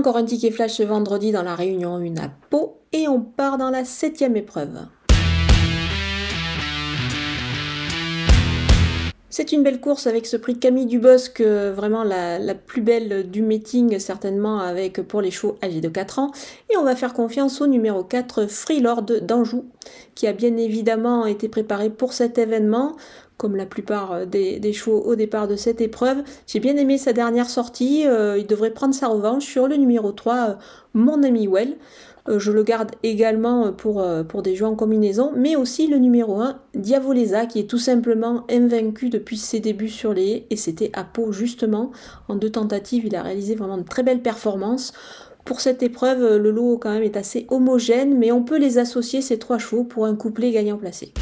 [0.00, 3.58] Encore un ticket flash ce vendredi dans la réunion 1 à Pau et on part
[3.58, 4.78] dans la septième épreuve.
[9.28, 13.98] C'est une belle course avec ce prix Camille Dubosc, vraiment la, plus belle du meeting
[13.98, 16.30] certainement avec pour les chevaux âgés de 4 ans.
[16.70, 19.66] Et on va faire confiance au numéro 4, Freelord d'Anjou,
[20.14, 22.96] qui a bien évidemment été préparé pour cet événement
[23.40, 26.18] comme la plupart des, chevaux au départ de cette épreuve.
[26.46, 30.12] J'ai bien aimé sa dernière sortie, euh, il devrait prendre sa revanche sur le numéro
[30.12, 30.54] 3, euh,
[30.92, 31.76] Mon ami Well.
[32.28, 36.38] Euh, je le garde également pour, euh, des jeux en combinaison, mais aussi le numéro
[36.42, 40.90] 1, Diavoleza, qui est tout simplement invaincu depuis ses débuts sur les haies, et c'était
[40.92, 41.92] à Pau justement.
[42.28, 44.92] En deux tentatives, il a réalisé vraiment de très belles performances.
[45.46, 49.22] Pour cette épreuve, le lot quand même est assez homogène, mais on peut les associer
[49.22, 51.14] ces trois chevaux pour un couplet gagnant placé.